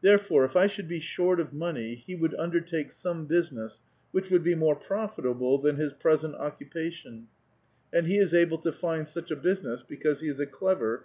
[0.00, 4.42] Therefore, if I should be short of money, he would undertake some business which would
[4.42, 7.26] be more profitable than his 'present occupation,
[7.92, 11.04] and he is able to find such a business, because he is a clever